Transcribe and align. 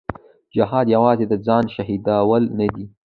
جهاد 0.55 0.85
یوازې 0.95 1.25
د 1.29 1.33
ځان 1.47 1.63
شهیدول 1.75 2.43
نه 2.59 2.67
دي. 2.73 2.85